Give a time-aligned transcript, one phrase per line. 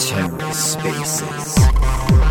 [0.00, 2.29] TerraSpaces.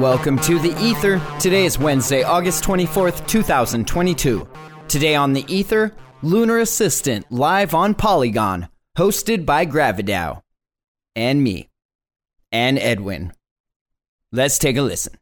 [0.00, 1.20] And welcome to the Ether.
[1.38, 4.48] Today is Wednesday, August 24th, 2022.
[4.88, 10.40] Today on the Ether, Lunar Assistant live on Polygon, hosted by GraviDAO.
[11.14, 11.68] And me.
[12.50, 13.34] And Edwin.
[14.32, 15.18] Let's take a listen.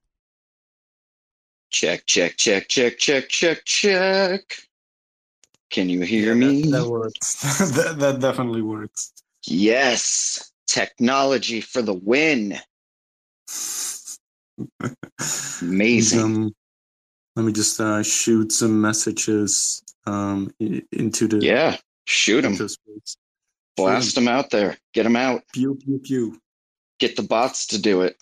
[1.70, 4.42] Check, check, check, check, check, check, check.
[5.70, 6.62] Can you hear Yeah, me?
[6.62, 7.58] That, that works.
[7.74, 9.12] that, that definitely works.
[9.44, 10.52] Yes.
[10.68, 12.60] Technology for the win.
[15.62, 16.20] Amazing.
[16.20, 16.54] Um,
[17.36, 21.76] let me just uh, shoot some messages um, into the yeah.
[22.06, 22.56] Shoot them.
[23.76, 24.76] Blast them out there.
[24.92, 25.42] Get them out.
[25.52, 26.40] Pew pew pew.
[26.98, 28.16] Get the bots to do it.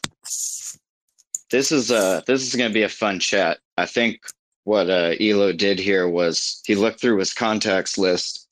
[1.50, 3.58] This is uh this is gonna be a fun chat.
[3.78, 4.26] I think
[4.64, 8.48] what uh Ilo did here was he looked through his contacts list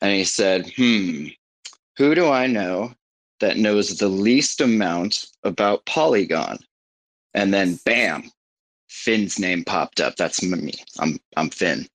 [0.00, 1.28] and he said, hmm,
[1.96, 2.92] who do I know
[3.40, 6.58] that knows the least amount about Polygon?
[7.34, 8.30] And then bam,
[8.88, 10.16] Finn's name popped up.
[10.16, 10.72] That's me.
[10.98, 11.86] I'm I'm Finn.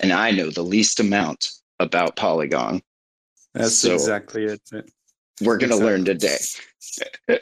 [0.00, 2.82] And I know the least amount about Polygon.
[3.54, 4.60] That's So- exactly it.
[5.40, 5.86] We're gonna Exactly.
[5.86, 6.38] learn today.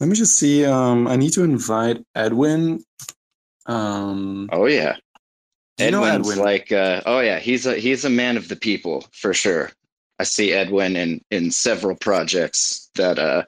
[0.00, 0.64] Let me just see.
[0.64, 2.84] Um, I need to invite Edwin.
[3.66, 4.96] Um, Oh yeah.
[5.76, 6.44] do you know Edwin's Edwin?
[6.44, 9.70] like uh, oh yeah, he's a he's a man of the people for sure.
[10.18, 13.44] I see Edwin in in several projects that uh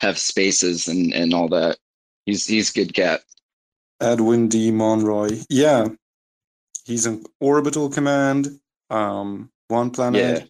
[0.00, 1.76] have spaces and and all that.
[2.28, 3.22] He's he's a good cat.
[4.02, 4.70] Edwin D.
[4.70, 5.30] Monroy.
[5.48, 5.88] Yeah,
[6.84, 8.60] he's an orbital command.
[8.90, 10.40] Um, OnePlanet.
[10.40, 10.44] Yeah.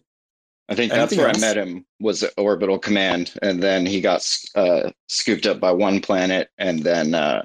[0.67, 1.37] I think that's Anything where else?
[1.41, 6.47] I met him was Orbital Command, and then he got uh, scooped up by OnePlanet,
[6.57, 7.43] and then uh,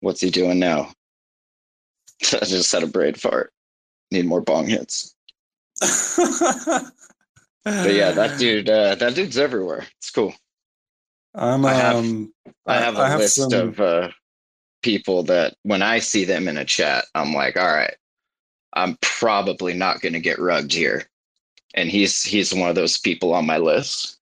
[0.00, 0.90] what's he doing now?
[2.32, 3.52] I just had a brain fart.
[4.10, 5.14] Need more bong hits.
[7.64, 9.86] But yeah, that dude, uh, that dude's everywhere.
[9.98, 10.34] It's cool.
[11.34, 12.32] I'm I have- um
[12.66, 14.10] I have a list some- of uh,
[14.82, 17.94] people that when I see them in a chat, I'm like, all right,
[18.72, 21.08] I'm probably not going to get rugged here.
[21.74, 24.18] And he's he's one of those people on my list.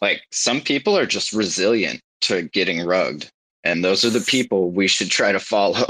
[0.00, 3.30] Like some people are just resilient to getting rugged,
[3.64, 5.84] and those are the people we should try to follow.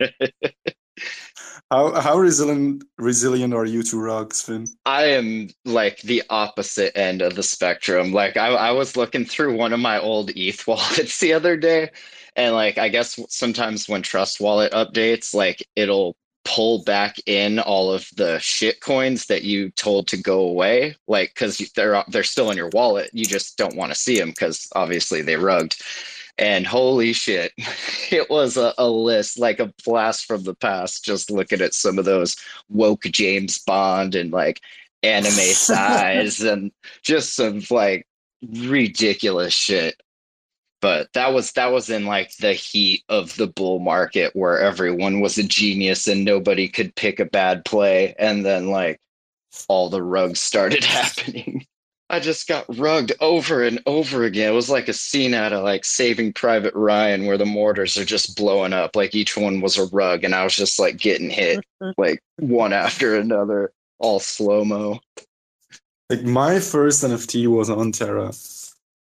[1.70, 4.66] How how resilient resilient are you to rugs, Finn?
[4.84, 8.12] I am like the opposite end of the spectrum.
[8.12, 11.90] Like I, I was looking through one of my old ETH wallets the other day,
[12.36, 16.14] and like I guess sometimes when Trust Wallet updates, like it'll
[16.44, 21.32] pull back in all of the shit coins that you told to go away, like
[21.34, 23.10] because they're they're still in your wallet.
[23.14, 25.74] You just don't want to see them because obviously they rugged.
[26.38, 27.52] And holy shit,
[28.10, 31.04] it was a, a list like a blast from the past.
[31.04, 32.36] Just looking at some of those
[32.68, 34.60] woke James Bond and like
[35.02, 36.72] anime size and
[37.02, 38.06] just some like
[38.42, 40.00] ridiculous shit.
[40.80, 45.20] But that was that was in like the heat of the bull market where everyone
[45.20, 49.00] was a genius and nobody could pick a bad play and then like
[49.68, 51.66] all the rugs started happening.
[52.12, 54.52] I just got rugged over and over again.
[54.52, 58.04] It was like a scene out of like Saving Private Ryan where the mortars are
[58.04, 58.94] just blowing up.
[58.94, 61.64] Like each one was a rug, and I was just like getting hit
[61.96, 65.00] like one after another, all slow mo.
[66.10, 68.32] Like my first NFT was on Terra,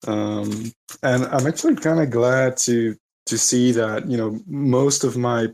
[0.08, 0.72] um,
[1.04, 2.96] and I'm actually kind of glad to
[3.26, 5.46] to see that you know most of my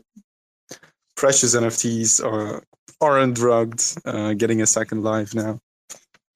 [1.15, 2.63] precious NFTs are
[2.99, 5.59] aren't drugged, uh, getting a second life now.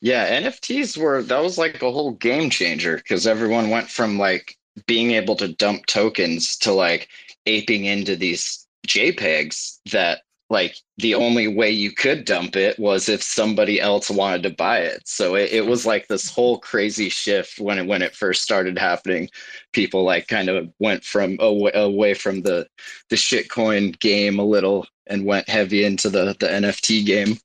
[0.02, 4.56] Yeah, NFTs were that was like a whole game changer because everyone went from like
[4.86, 7.10] being able to dump tokens to like
[7.48, 13.22] aping into these JPEGs that like the only way you could dump it was if
[13.22, 15.06] somebody else wanted to buy it.
[15.08, 18.78] So it, it was like this whole crazy shift when it when it first started
[18.78, 19.30] happening.
[19.74, 22.68] People like kind of went from away, away from the
[23.10, 27.38] the shitcoin game a little and went heavy into the the NFT game.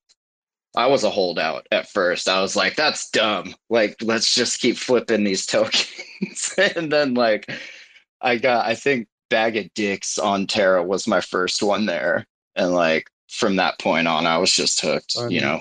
[0.75, 2.29] I was a holdout at first.
[2.29, 3.55] I was like, that's dumb.
[3.69, 6.55] Like, let's just keep flipping these tokens.
[6.77, 7.51] and then like
[8.21, 12.27] I got I think bag of dicks on Terra was my first one there,
[12.57, 15.13] and like from that point on, I was just hooked.
[15.13, 15.35] Funny.
[15.35, 15.61] You know,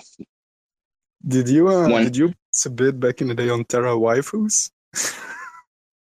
[1.27, 4.69] Did you uh, One- did you submit back in the day on Terra waifus?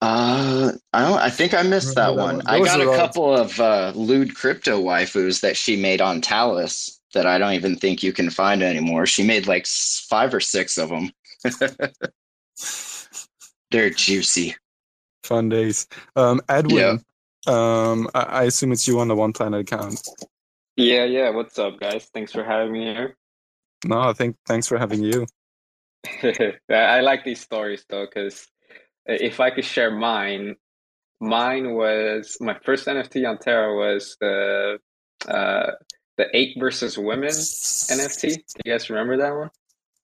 [0.01, 1.19] uh, I don't.
[1.19, 2.37] I think I missed that that one.
[2.37, 2.45] one?
[2.45, 6.21] That I got a a couple of uh, lewd crypto waifus that she made on
[6.21, 9.07] Talis that I don't even think you can find anymore.
[9.07, 11.11] She made like five or six of them.
[13.71, 14.57] They're juicy.
[15.25, 15.87] Fun days.
[16.17, 17.03] Um, Edwin.
[17.47, 20.01] Um, I, I assume it's you on the OnePlanet account.
[20.77, 21.31] Yeah, yeah.
[21.31, 22.09] What's up, guys?
[22.15, 23.17] Thanks for having me here.
[23.85, 25.27] No, I think thanks for having you.
[26.23, 28.47] I I like these stories though, because
[29.07, 30.57] if I could share mine,
[31.21, 34.79] mine was my first NFT on Terra was the
[35.29, 35.73] uh,
[36.17, 38.21] the eight versus women NFT.
[38.23, 39.51] Do you guys remember that one?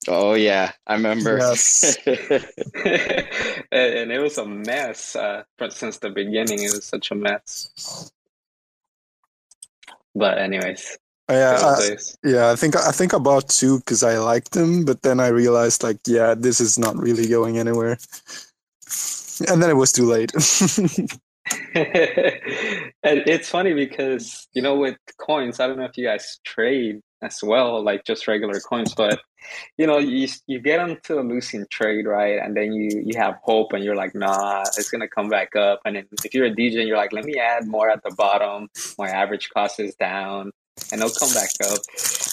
[0.06, 1.38] Oh yeah, I remember.
[1.38, 1.96] Yes.
[2.06, 2.44] and,
[3.72, 6.62] and it was a mess uh, since the beginning.
[6.62, 8.10] It was such a mess.
[10.14, 12.50] But anyways, Yeah, I, yeah.
[12.50, 15.82] I think I think I bought two because I liked them, but then I realized
[15.82, 17.99] like, yeah, this is not really going anywhere.
[19.49, 20.32] And then it was too late.
[21.74, 27.00] and it's funny because you know with coins i don't know if you guys trade
[27.22, 29.20] as well like just regular coins but
[29.76, 32.38] you know you you get into a losing trade right?
[32.38, 35.80] And then you you have hope and you're like nah it's gonna come back up.
[35.84, 38.68] And then if you're a dj you're like let me add more at the bottom.
[38.98, 40.52] My average cost is down
[40.92, 41.78] and it'll come back up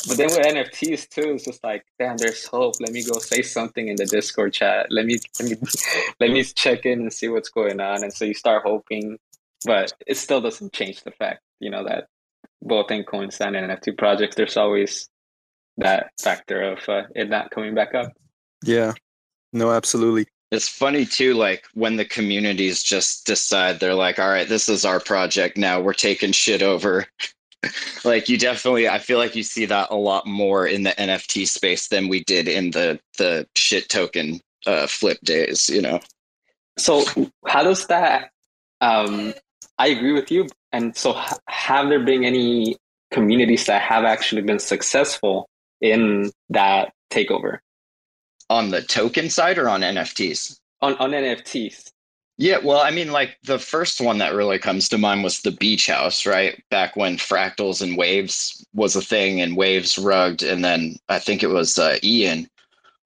[0.07, 3.41] but then with nfts too it's just like damn there's hope let me go say
[3.41, 5.57] something in the discord chat let me let me
[6.19, 9.17] let me check in and see what's going on and so you start hoping
[9.65, 12.07] but it still doesn't change the fact you know that
[12.61, 15.09] both in coins and in nft projects there's always
[15.77, 18.13] that factor of uh, it not coming back up
[18.65, 18.93] yeah.
[19.53, 20.27] No, absolutely.
[20.51, 24.85] It's funny too, like when the communities just decide they're like, all right, this is
[24.85, 27.05] our project now, we're taking shit over.
[28.03, 31.47] Like you definitely I feel like you see that a lot more in the NFT
[31.47, 35.99] space than we did in the the shit token uh flip days, you know.
[36.77, 37.03] so
[37.47, 38.29] how does that
[38.81, 39.33] um
[39.79, 41.13] i agree with you and so
[41.47, 42.75] have there been any
[43.11, 45.47] communities that have actually been successful
[45.81, 47.59] in that takeover
[48.49, 50.59] On the token side or on NFTs?
[50.81, 51.91] on, on nfts
[52.37, 55.51] Yeah, well, I mean, like the first one that really comes to mind was the
[55.51, 56.61] beach house, right?
[56.69, 61.43] Back when fractals and waves was a thing, and waves rugged, and then I think
[61.43, 62.49] it was uh, Ian.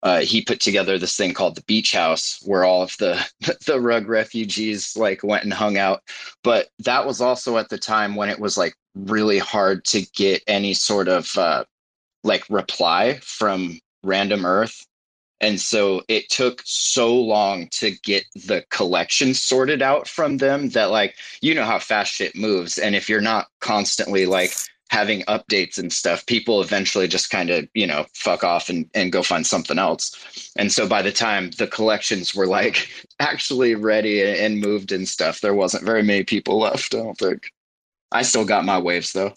[0.02, 3.24] Uh, he put together this thing called the beach house, where all of the
[3.68, 6.02] the rug refugees like went and hung out.
[6.44, 10.42] But that was also at the time when it was like really hard to get
[10.48, 11.66] any sort of uh,
[12.24, 14.86] like reply from RandomEarth
[15.42, 20.92] and so it took so long to get the collection sorted out from them that
[20.92, 22.78] like you know how fast shit moves.
[22.78, 24.54] And if you're not constantly like
[24.90, 29.12] having updates and stuff people eventually just kind of you know fuck off and, and
[29.12, 30.52] go find something else.
[30.58, 32.90] And so by the time the collections were like
[33.20, 37.18] actually ready and, and moved and stuff there wasn't very many people left i don't
[37.18, 37.52] think.
[38.12, 39.34] I still got my waves though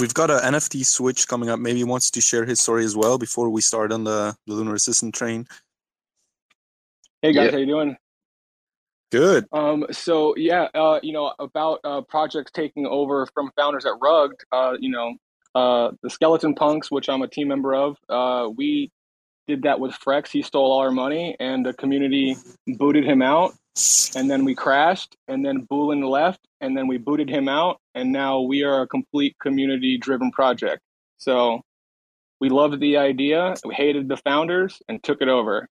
[0.00, 1.58] We've got an NFT switch coming up.
[1.58, 4.54] Maybe he wants to share his story as well before we start on the, the
[4.54, 5.46] Lunar Assistant train.
[7.22, 7.50] Hey guys, Yeah.
[7.52, 7.96] how you doing?
[9.10, 9.46] Good.
[9.52, 14.36] Um, so yeah, uh, you know about uh, projects taking over from founders at Rugged.
[14.52, 15.14] Uh, you know,
[15.54, 17.96] uh, the Skeleton Punks, which I'm a team member of.
[18.08, 18.90] Uh, we
[19.48, 20.28] did that with Frex.
[20.28, 23.54] He stole all our money, and the community booted him out.
[24.16, 28.12] And then we crashed, and then Boolin left, and then we booted him out, and
[28.12, 30.82] now we are a complete community-driven project.
[31.18, 31.62] So
[32.40, 35.68] we loved the idea, we hated the founders, and took it over.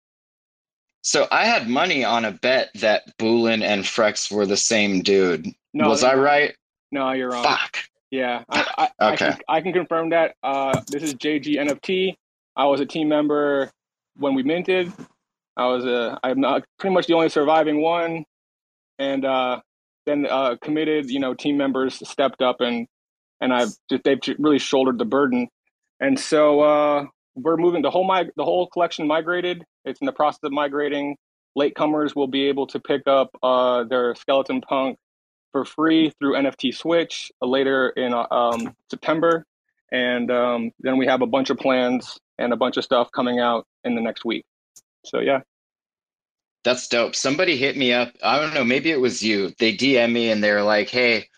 [1.02, 5.48] so i had money on a bet that Boolin and frex were the same dude
[5.74, 6.56] No, was i right
[6.92, 7.44] No, you're wrong.
[7.44, 7.78] fuck
[8.12, 9.32] Yeah, I, I, I, Okay.
[9.32, 10.36] can, I can confirm that.
[10.44, 12.16] Uh, this is JG NFT.
[12.56, 13.70] I was a team member
[14.16, 14.92] when we minted.
[15.58, 18.26] I was a, I'm not pretty much the only surviving one,
[19.00, 19.60] and uh,
[20.06, 22.88] then uh, committed, you know, team members stepped up and
[23.42, 25.48] and I've just they've really shouldered the burden,
[26.00, 29.64] and so uh, we're moving the whole mig- the whole collection migrated.
[29.86, 31.16] It's in the process of migrating.
[31.58, 34.98] Latecomers will be able to pick up uh, their skeleton punk
[35.52, 39.44] for free through NFT Switch uh, later in uh, um, September,
[39.92, 43.40] and um, then we have a bunch of plans and a bunch of stuff coming
[43.40, 44.46] out in the next week.
[45.08, 45.42] So yeah,
[46.64, 47.16] That's dope.
[47.16, 48.14] Somebody hit me up.
[48.24, 49.54] I don't know, maybe it was you.
[49.60, 51.30] They DM me and they're like, "Hey,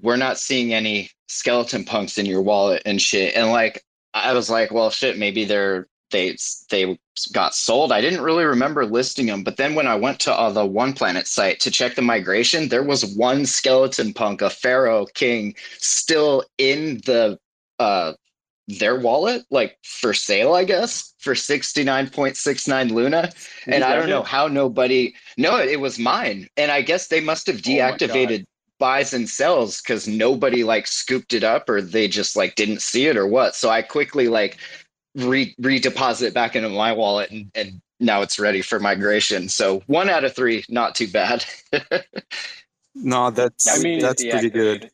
[0.00, 4.50] we're not seeing any skeleton punks in your wallet and shit." And like I was
[4.50, 6.36] like, "Well, shit, maybe they're they
[6.70, 6.98] they
[7.32, 7.92] got sold.
[7.92, 11.26] I didn't really remember listing them, but then when I went to uh, the OnePlanet
[11.26, 16.98] site to check the migration, there was one skeleton punk, a Pharaoh King, still in
[17.06, 17.38] the
[17.78, 18.14] uh,
[18.68, 23.30] their wallet, like for sale, I guess, for 69.69 Luna.
[23.66, 26.48] And you I don't know how nobody, no, it was mine.
[26.56, 28.44] And I guess they must have Oh deactivated
[28.78, 33.06] buys and sells because nobody like scooped it up or they just like didn't see
[33.06, 33.54] it or what.
[33.54, 34.58] So I quickly like
[35.14, 39.48] re redeposit it back into my wallet and, and now it's ready for migration.
[39.48, 41.44] So one out of three, not too bad.
[42.94, 44.90] No, that's I mean- that's pretty good.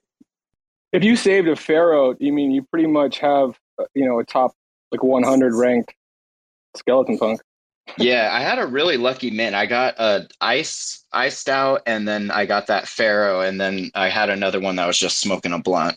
[0.92, 4.24] If you saved a Pharaoh, you mean you pretty much have uh, you know a
[4.24, 4.52] top
[4.90, 5.94] like 100 ranked
[6.76, 7.40] skeleton punk.
[7.98, 9.54] yeah, I had a really lucky mint.
[9.54, 14.08] I got a ice iced out, and then I got that pharaoh, and then I
[14.08, 15.96] had another one that was just smoking a blunt.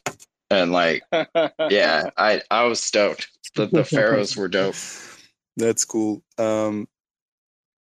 [0.49, 1.03] And like,
[1.69, 3.29] yeah, I I was stoked.
[3.55, 4.75] The the pharaohs were dope.
[5.57, 6.21] That's cool.
[6.37, 6.87] Um,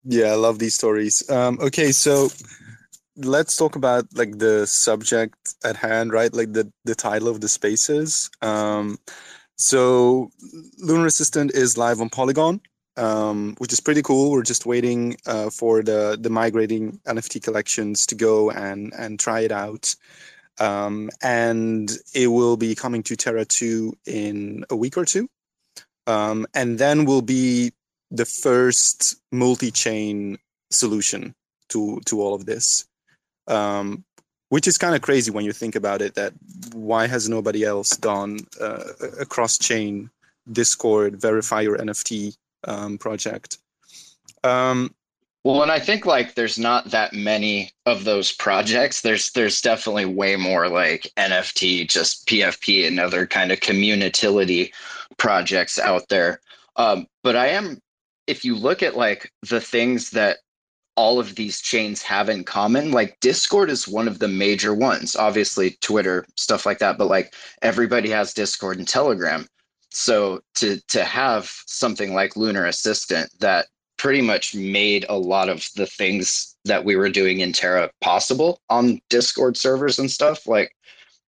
[0.03, 1.29] yeah, I love these stories.
[1.29, 2.29] Um, okay, so
[3.17, 6.33] let's talk about like the subject at hand, right?
[6.33, 8.29] Like the the title of the spaces.
[8.41, 8.97] Um,
[9.55, 10.29] so
[10.79, 12.61] Lunar Assistant is live on Polygon,
[12.95, 14.31] um, which is pretty cool.
[14.31, 19.41] We're just waiting uh, for the the migrating NFT collections to go and and try
[19.41, 19.95] it out.
[20.59, 25.29] Um, and it will be coming to Terra 2 in a week or two.
[26.07, 27.73] Um, and then will be
[28.09, 30.39] the first multi-chain
[30.71, 31.35] solution
[31.69, 32.85] to to all of this,
[33.47, 34.03] um,
[34.49, 36.15] which is kind of crazy when you think about it.
[36.15, 36.33] That
[36.73, 38.83] why has nobody else done uh,
[39.19, 40.09] a cross-chain
[40.51, 43.57] Discord verify your NFT um, project?
[44.43, 44.93] Um,
[45.43, 49.01] Well, and I think like there's not that many of those projects.
[49.01, 54.73] There's there's definitely way more like NFT, just PFP and other kind of community
[55.17, 56.41] projects out there.
[56.75, 57.81] Um, but I am,
[58.27, 60.39] if you look at like the things that
[60.97, 65.15] all of these chains have in common, like Discord is one of the major ones.
[65.15, 69.47] Obviously, Twitter, stuff like that, but like everybody has Discord and Telegram.
[69.91, 75.67] So to to have something like Lunar Assistant that pretty much made a lot of
[75.75, 80.45] the things that we were doing in Terra possible on Discord servers and stuff.
[80.45, 80.75] Like,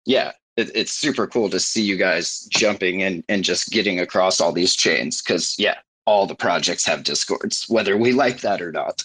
[0.06, 4.40] yeah, it, it's super cool to see you guys jumping in and just getting across
[4.40, 8.72] all these chains because, yeah, all the projects have Discords, whether we like that or
[8.72, 9.04] not.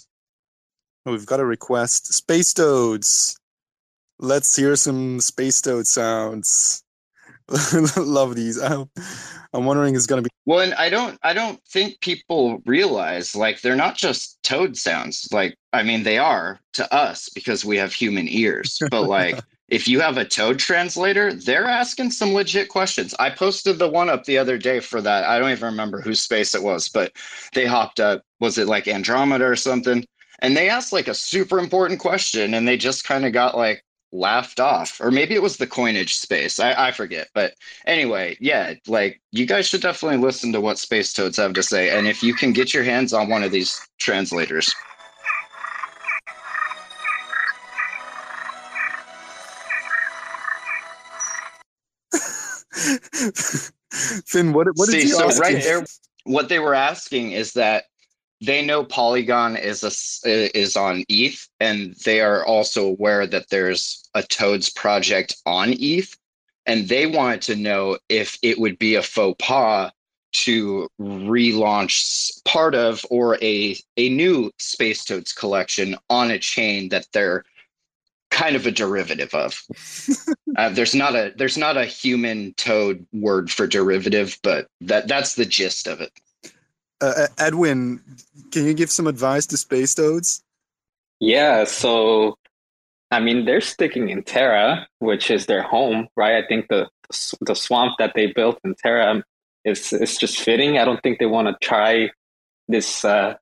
[1.08, 2.12] Oh, we've got a request.
[2.12, 3.34] Space Toadz.
[4.18, 6.84] Let's hear some Space Toad sounds.
[7.96, 8.60] Love these.
[8.60, 8.90] I'm,
[9.54, 13.62] I'm wondering it's gonna be Well, and I don't I don't think people realize like
[13.62, 15.26] they're not just toad sounds.
[15.32, 18.78] Like I mean they are to us because we have human ears.
[18.90, 23.14] But like if you have a toad translator, they're asking some legit questions.
[23.18, 25.24] I posted the one up the other day for that.
[25.24, 27.12] I don't even remember whose space it was, but
[27.54, 28.20] they hopped up.
[28.40, 30.04] Was it like Andromeda or something?
[30.40, 33.84] And they asked like a super important question and they just kind of got like
[34.12, 35.00] laughed off.
[35.00, 36.60] Or maybe it was the coinage space.
[36.60, 37.28] I, I forget.
[37.34, 37.54] But
[37.86, 41.96] anyway, yeah, like you guys should definitely listen to what Space Toadz have to say.
[41.96, 44.72] And if you can get your hands on one of these translators,
[54.26, 54.52] Finn.
[54.52, 55.84] What what did See, so right there,
[56.24, 57.84] what they were asking is that
[58.40, 64.08] they know Polygon is a is on ETH, and they are also aware that there's
[64.14, 66.16] a Toads project on ETH,
[66.66, 69.90] and they wanted to know if it would be a faux pas
[70.30, 77.06] to relaunch part of or a a new Space Toadz collection on a chain that
[77.12, 77.44] they're
[78.30, 79.62] kind of a derivative of.
[80.56, 85.36] Uh, there's not a there's not a human toad word for derivative, but that that's
[85.36, 86.10] the gist of it.
[87.00, 88.00] Uh, Edwin,
[88.50, 90.42] can you give some advice to Space Toadz?
[91.20, 92.38] Yeah, so
[93.10, 96.42] I mean they're sticking in Terra, which is their home, right?
[96.42, 96.88] I think the
[97.40, 99.22] the swamp that they built in Terra
[99.64, 100.78] is is just fitting.
[100.78, 102.10] I don't think they want to try
[102.68, 103.34] this uh,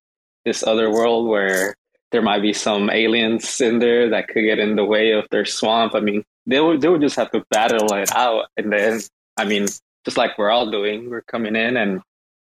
[0.44, 1.74] this other world where
[2.12, 5.44] there might be some aliens in there that could get in the way of their
[5.44, 5.94] swamp.
[5.94, 9.00] I mean, they would they would just have to battle it out, and then
[9.36, 9.66] I mean,
[10.04, 12.00] just like we're all doing, we're coming in and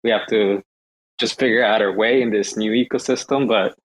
[0.03, 0.61] we have to
[1.17, 3.47] just figure out our way in this new ecosystem.
[3.47, 3.75] But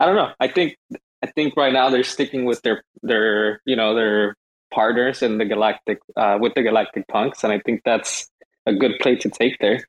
[0.00, 0.32] I don't know.
[0.40, 0.76] I think
[1.22, 4.36] I think right now they're sticking with their their you know their
[4.72, 8.28] partners in the galactic uh, with the galactic punks, and I think that's
[8.66, 9.80] a good play to take there.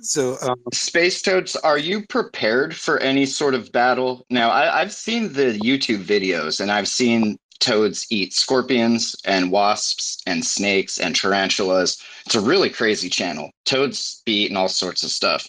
[0.00, 4.26] So um, Space Toadz, are you prepared for any sort of battle?
[4.28, 10.20] Now, I, I've seen the YouTube videos and I've seen toads eat scorpions and wasps
[10.26, 12.02] and snakes and tarantulas.
[12.26, 13.50] It's a really crazy channel.
[13.64, 15.46] Toads be eating all sorts of stuff.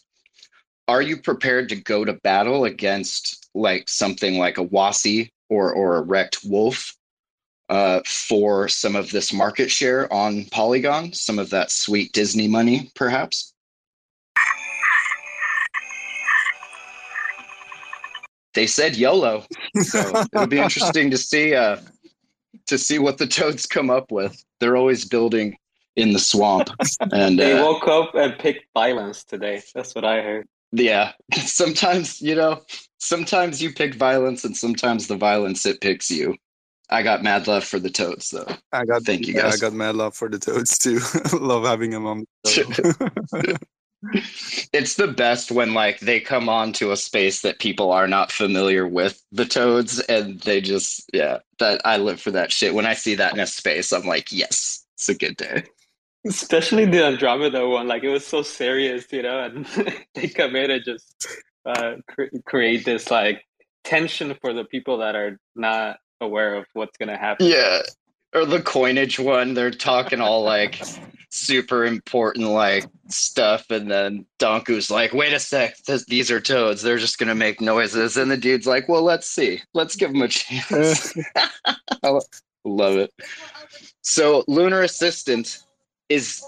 [0.88, 5.98] Are you prepared to go to battle against like something like a Wassie or or
[5.98, 6.96] a Rekt Wolf
[7.70, 12.92] uh, for some of this market share on Polygon, some of that sweet Disney money,
[12.94, 13.54] perhaps?
[18.54, 19.44] They said YOLO,
[19.82, 21.77] so it'll be interesting to see uh,
[22.68, 24.42] to see what the toads come up with.
[24.60, 25.58] They're always building
[25.96, 26.70] in the swamp,
[27.12, 29.62] and They uh, woke up and picked violence today.
[29.74, 30.48] That's what I heard.
[30.79, 31.13] Yeah.
[31.34, 32.62] Sometimes you know,
[32.98, 36.36] sometimes you pick violence, and sometimes the violence it picks you.
[36.89, 38.48] I got mad love for the toads, though.
[38.72, 41.00] I got Thank you, yeah, I got mad love for the toads too.
[41.34, 43.58] Love having them on the
[44.74, 48.32] it's the best when like they come on to a space that people are not
[48.32, 52.86] familiar with the toads and they just yeah that i live for that shit when
[52.86, 55.63] i see that in a space i'm like yes it's a good day
[56.25, 59.65] Especially the Andromeda one, like it was so serious, you know, and
[60.15, 61.27] they come in and just
[61.65, 63.44] uh, cre- create this like
[63.84, 67.46] tension for the people that are not aware of what's gonna happen.
[67.48, 67.82] yeah.
[68.34, 70.82] Or the coinage one they're talking all like
[71.29, 76.82] super important like stuff and then donku's like wait a sec th- these are toads
[76.82, 80.22] they're just gonna make noises and the dude's like well let's see let's give them
[80.22, 81.13] a chance.
[82.03, 82.20] I
[82.65, 83.13] love it.
[84.01, 85.63] So lunar assistant
[86.09, 86.43] is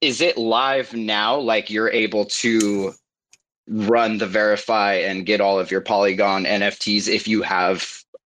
[0.00, 2.92] is it live now like you're able to
[3.66, 7.88] run the verify and get all of your polygon nfts if you have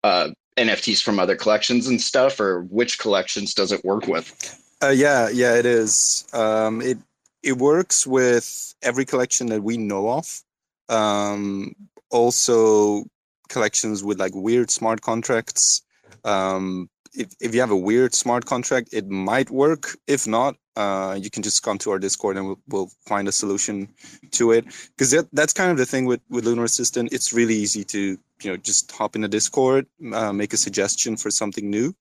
[0.03, 4.96] uh nfts from other collections and stuff or which collections does it work with Uh,
[4.96, 6.25] yeah, yeah, it is.
[6.32, 6.98] Um, it
[7.44, 10.41] it works with every collection that we know of.
[10.88, 11.75] Um,
[12.10, 13.03] also,
[13.50, 15.84] collections with like weird smart contracts.
[16.24, 19.98] Um, if if you have a weird smart contract, it might work.
[20.08, 23.32] If not, uh, you can just come to our Discord and we'll, we'll find a
[23.32, 23.89] solution
[24.32, 24.66] to it.
[24.66, 27.12] Because that, that's kind of the thing with with Lunar Assistant.
[27.12, 31.18] It's really easy to you know just hop in the Discord, uh, make a suggestion
[31.18, 31.94] for something new.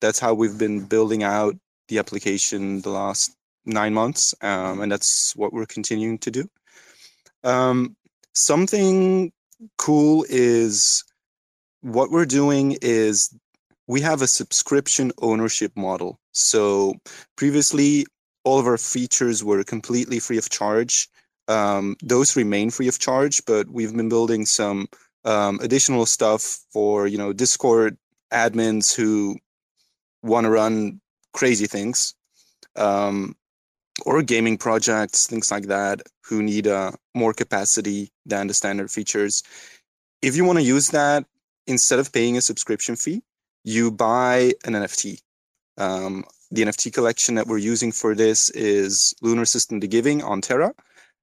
[0.00, 1.56] That's how we've been building out
[1.88, 3.34] the application the last
[3.64, 6.50] nine months, um, and that's what we're continuing to do.
[7.44, 7.96] Um,
[8.34, 9.32] something
[9.76, 11.04] cool is
[11.80, 13.34] what we're doing is
[13.88, 16.20] we have a subscription ownership model.
[16.32, 16.94] So
[17.36, 18.06] previously,
[18.44, 21.08] all of our features were completely free of charge.
[21.48, 24.88] Um, those remain free of charge, but we've been building some
[25.24, 27.96] um, additional stuff for you know Discord
[28.32, 29.36] admins who
[30.22, 31.00] want to run
[31.32, 32.14] crazy things
[32.76, 33.34] um,
[34.04, 39.42] or gaming projects things like that who need uh, more capacity than the standard features
[40.22, 41.24] if you want to use that
[41.66, 43.22] instead of paying a subscription fee
[43.68, 45.20] you buy an nft
[45.76, 50.40] um, the nft collection that we're using for this is Lunar Assistant the giving on
[50.40, 50.72] terra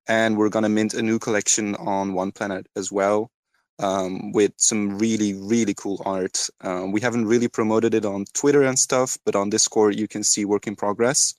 [0.08, 3.32] and we're going to mint a new collection on OnePlanet as well
[3.80, 6.48] um, with some really really cool art.
[6.62, 10.24] Um, we haven't really promoted it on Twitter and stuff, but on Discord you can
[10.24, 11.34] see work in progress,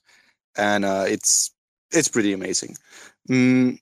[0.55, 1.51] and uh, it's
[1.91, 2.75] it's pretty amazing.
[3.29, 3.79] Mm,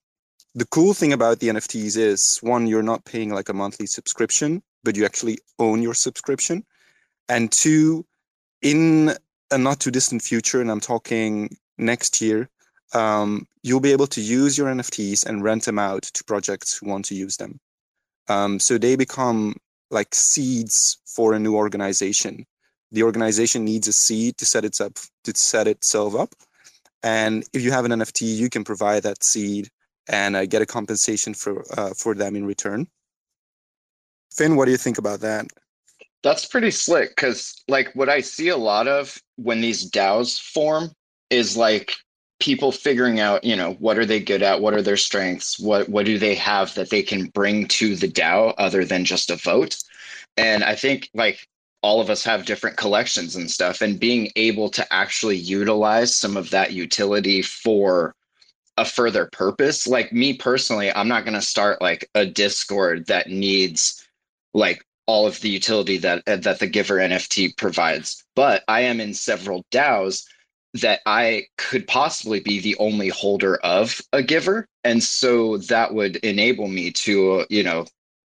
[0.53, 4.61] the cool thing about the NFTs is one, you're not paying like a monthly subscription,
[4.83, 6.63] but you actually own your subscription,
[7.29, 8.05] and two,
[8.61, 9.15] in
[9.51, 12.49] a not too distant future, and I'm talking next year.
[12.93, 16.88] Um, you'll be able to use your NFTs and rent them out to projects who
[16.88, 17.59] want to use them.
[18.27, 19.55] Um, so they become
[19.91, 22.45] like seeds for a new organization.
[22.91, 26.33] The organization needs a seed to set up to set itself up,
[27.03, 29.69] and if you have an NFT, you can provide that seed
[30.07, 32.88] and uh, get a compensation for uh, for them in return.
[34.31, 35.47] Finn, what do you think about that?
[36.25, 40.91] That's pretty slick because, like, what I see a lot of when these DAOs form
[41.29, 41.93] is like
[42.39, 45.88] people figuring out, you know, what are they good at, what are their strengths, what
[45.88, 49.35] what do they have that they can bring to the DAO other than just a
[49.35, 49.77] vote.
[50.35, 51.47] And I think like
[51.83, 56.38] all of us have different collections and stuff, and being able to actually utilize some
[56.38, 58.15] of that utility for
[58.77, 59.85] a further purpose.
[59.85, 64.07] Like me personally, I'm not going to start like a Discord that needs
[64.55, 68.24] like all of the utility that uh, that the giver nft provides.
[68.36, 70.24] But i am in several daos
[70.76, 74.68] that i could possibly be the only holder of a giver.
[74.84, 77.86] And so that would enable me to you know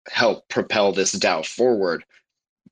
[0.09, 2.05] help propel this dao forward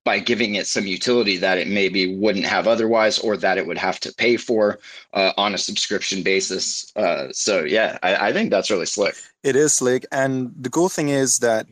[0.05, 3.79] by giving it some utility that it maybe wouldn't have otherwise or that it would
[3.79, 4.79] have to pay for
[5.15, 6.93] uh, on a subscription basis.
[6.95, 9.15] Uh, so yeah I, I think that's really slick.
[9.43, 11.67] It is slick, and the cool thing is that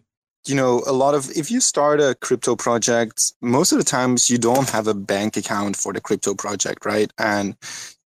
[0.47, 4.29] you know a lot of if you start a crypto project, most of the times
[4.31, 7.13] you don't have a bank account for the crypto project, right?
[7.19, 7.57] And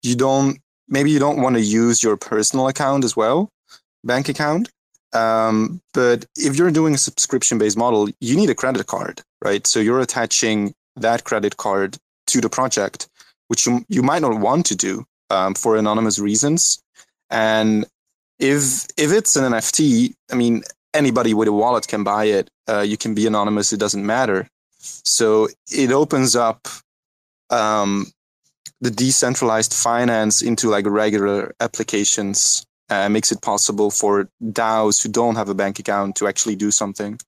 [0.03, 3.49] you don't maybe you don't want to use your personal account as well,
[4.03, 4.69] bank account.
[5.13, 9.65] Um, but if you're doing a subscription based model, you need a credit card, right?
[9.65, 11.97] So you're attaching that credit card
[12.27, 13.07] to the project,
[13.47, 16.83] which you, you might not want to do um, for anonymous reasons.
[17.29, 17.85] And
[18.39, 20.63] if if it's an NFT, I mean,
[20.97, 22.49] anybody with a wallet can buy it.
[22.67, 24.49] Uh, you can be anonymous; it doesn't matter.
[24.79, 26.67] So it opens up
[27.49, 28.07] um,
[28.81, 32.65] the decentralized finance into like regular applications.
[32.89, 36.71] Uh, makes it possible for DAOs who don't have a bank account to actually do
[36.71, 37.19] something.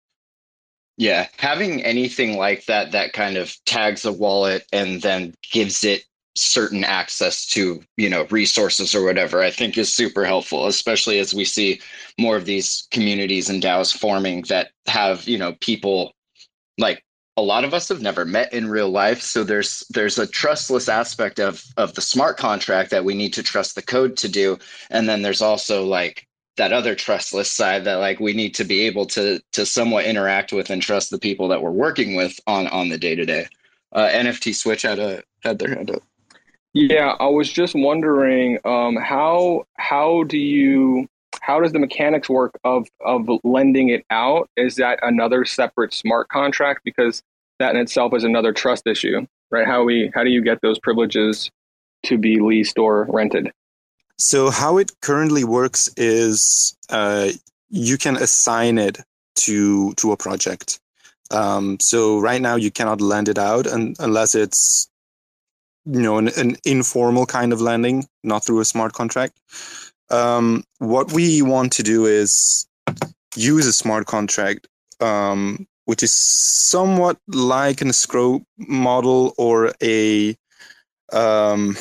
[0.95, 6.03] Yeah, having anything like that that kind of tags a wallet and then gives it
[6.39, 11.33] certain access to you know resources or whatever i think is super helpful especially as
[11.33, 11.79] we see
[12.19, 16.13] more of these communities and daos forming that have you know people
[16.77, 17.03] like
[17.37, 19.21] a lot of us have never met in real life.
[19.21, 23.43] So there's there's a trustless aspect of of the smart contract that we need to
[23.43, 24.57] trust the code to do.
[24.89, 26.27] And then there's also like
[26.59, 30.51] that other trustless side that like we need to be able to to somewhat interact
[30.51, 33.47] with and trust the people that we're working with on on the day to day
[33.93, 36.03] uh, nft switch had a had their hand up
[36.73, 41.07] yeah, I was just wondering um, how how do you
[41.41, 44.49] how does the mechanics work of of lending it out?
[44.55, 47.23] Is that another separate smart contract because
[47.59, 49.65] that in itself is another trust issue, right?
[49.65, 51.49] How we how do you get those privileges
[52.03, 53.51] to be leased or rented?
[54.17, 57.29] So how it currently works is uh,
[57.69, 58.99] you can assign it
[59.35, 60.79] to to a project.
[61.31, 64.88] Um, so right now you cannot lend it out un- unless it's
[65.85, 69.39] you know, an, an, informal kind of lending, not through a smart contract.
[70.09, 72.67] Um, what we want to do is
[73.35, 74.67] use a smart contract,
[74.99, 80.35] um, which is somewhat like an escrow model or a
[81.11, 81.75] um,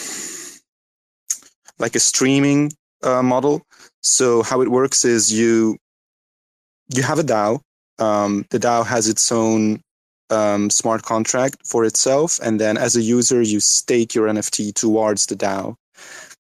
[1.78, 3.62] like a streaming uh, model.
[4.02, 5.76] So how it works is you
[6.94, 7.60] you have a DAO.
[7.98, 9.82] Um, the DAO has its own
[10.30, 12.38] um, smart contract for itself.
[12.42, 15.76] And then as a user, you stake your NFT towards the DAO.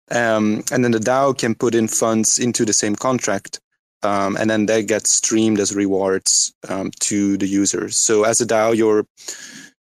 [0.10, 3.60] Um, and then the DAO can put in funds into the same contract.
[4.04, 7.98] Um, and then that gets streamed as rewards um, to the users.
[7.98, 9.06] So as a DAO, you're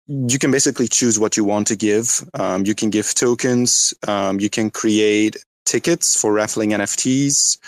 [0.08, 2.22] you can basically choose what you want to give.
[2.34, 3.92] Um, you can give tokens.
[4.06, 7.58] Um, you can create tickets for raffling NFTs.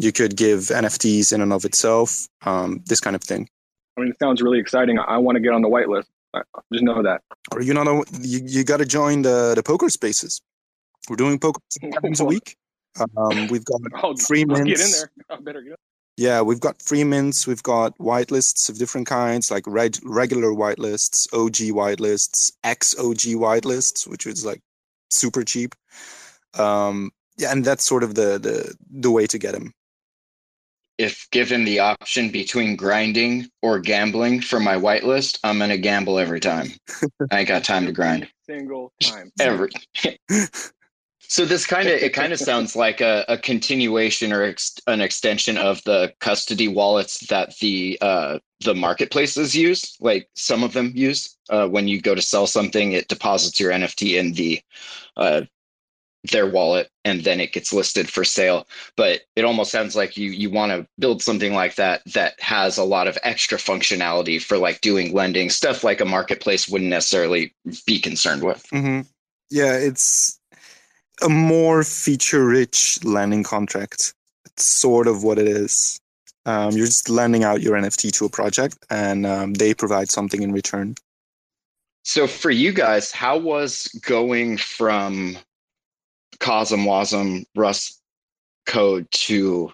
[0.00, 2.28] you could give NFTs in and of itself.
[2.86, 3.48] this kind of thing.
[3.96, 4.98] I mean, it sounds really exciting.
[4.98, 6.06] I want to get on the whitelist.
[6.34, 7.22] I just know that.
[7.52, 10.40] Or you know, you, you got to join the the poker spaces.
[11.08, 11.60] We're doing poker
[12.02, 12.56] times a week.
[13.16, 14.64] Um, we've got I'll, free mints.
[14.64, 15.10] Get in there.
[15.30, 15.78] I better get.
[16.16, 17.46] Yeah, we've got free mints.
[17.46, 24.06] We've got whitelists of different kinds, like reg- regular whitelists, OG whitelists, X OG whitelists,
[24.06, 24.60] which is like
[25.10, 25.74] super cheap.
[26.58, 29.72] Um, yeah, and that's sort of the the the way to get them
[31.00, 36.40] if given the option between grinding or gambling for my whitelist, I'm gonna gamble every
[36.40, 36.68] time.
[37.30, 38.28] I ain't got time to grind.
[38.44, 39.32] Single time.
[39.40, 39.70] Every.
[41.20, 45.00] so this kind of it kind of sounds like a, a continuation or ex, an
[45.00, 49.96] extension of the custody wallets that the uh, the marketplaces use.
[50.00, 53.72] Like some of them use uh, when you go to sell something, it deposits your
[53.72, 54.60] NFT in the
[55.16, 55.42] uh,
[56.24, 58.66] their wallet and then it gets listed for sale.
[58.96, 62.78] But it almost sounds like you you want to build something like that that has
[62.78, 67.54] a lot of extra functionality for like doing lending stuff like a marketplace wouldn't necessarily
[67.86, 68.66] be concerned with.
[68.72, 69.00] Mm-hmm.
[69.50, 70.38] yeah it's
[71.22, 74.14] a more feature rich lending contract.
[74.46, 76.00] It's sort of what it is.
[76.46, 80.42] Um, you're just lending out your nft to a project and um, they provide something
[80.42, 80.94] in return.
[82.02, 85.36] So for you guys how was going from
[86.40, 88.00] CosmWasm, Rust
[88.66, 89.72] code to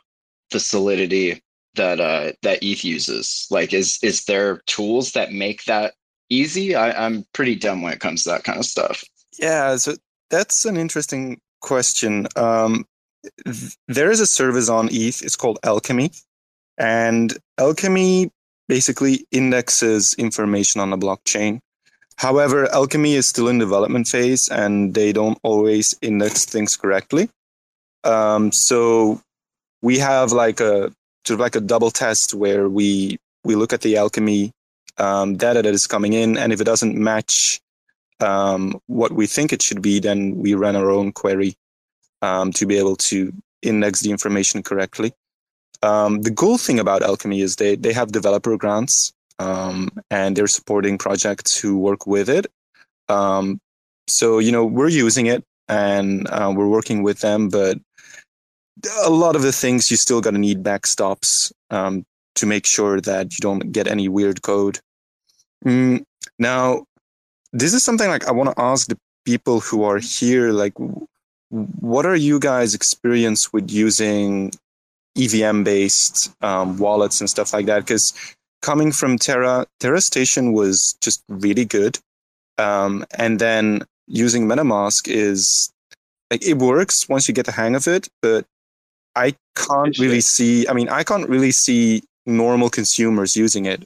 [0.50, 1.42] the solidity
[1.74, 3.46] that uh, that ETH uses?
[3.50, 5.94] Like, is is there tools that make that
[6.28, 6.74] easy?
[6.74, 9.04] I, I'm pretty dumb when it comes to that kind of stuff.
[9.38, 9.94] Yeah, so
[10.30, 12.26] that's an interesting question.
[12.36, 12.86] Um,
[13.44, 15.22] th- there is a service on ETH.
[15.22, 16.10] It's called Alchemy,
[16.78, 18.30] and Alchemy
[18.68, 21.60] basically indexes information on the blockchain.
[22.18, 27.28] However, Alchemy is still in development phase and they don't always index things correctly.
[28.04, 29.20] Um, so
[29.82, 30.92] we have like a
[31.26, 34.52] sort of like a double test where we we look at the Alchemy
[34.98, 37.60] um, data that is coming in, and if it doesn't match
[38.20, 41.54] um, what we think it should be, then we run our own query
[42.22, 45.12] um, to be able to index the information correctly.
[45.82, 50.46] Um, the cool thing about Alchemy is they they have developer grants um, and they're
[50.46, 52.46] supporting projects who work with it.
[53.08, 53.60] Um,
[54.08, 57.78] so you know we're using it and uh, we're working with them, but
[59.04, 63.00] a lot of the things you still got to need backstops um, to make sure
[63.00, 64.78] that you don't get any weird code.
[65.64, 66.04] Mm,
[66.38, 66.84] now,
[67.52, 70.52] this is something like I want to ask the people who are here.
[70.52, 70.74] Like,
[71.48, 74.52] what are you guys' experience with using
[75.16, 77.80] EVM based um, wallets and stuff like that?
[77.80, 78.12] Because
[78.66, 82.00] coming from Terra, Terra Station was just really good,
[82.58, 85.72] um, and then using MetaMask is
[86.32, 88.44] like it works once you get the hang of it, but
[89.14, 90.66] I can't really see.
[90.66, 93.84] I mean, I can't really see normal consumers using it.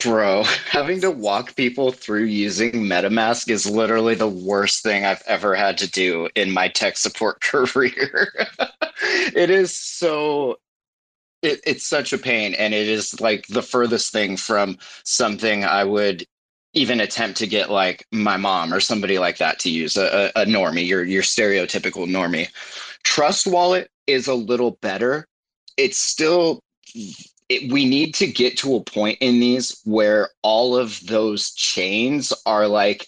[0.00, 5.54] Bro, having to walk people through using MetaMask is literally the worst thing I've ever
[5.54, 8.32] had to do in my tech support career.
[9.34, 10.58] it is so
[11.46, 15.84] it, it's such a pain and it is like the furthest thing from something I
[15.84, 16.26] would
[16.74, 20.44] even attempt to get like my mom or somebody like that to use a, a,
[20.44, 22.48] normie, your your stereotypical normie.
[23.02, 25.26] Trust Wallet is a little better.
[25.76, 26.60] It's still
[27.48, 32.32] it, we need to get to a point in these where all of those chains
[32.44, 33.06] are like